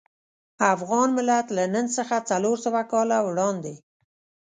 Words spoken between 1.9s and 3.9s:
څخه څلور سوه کاله وړاندې.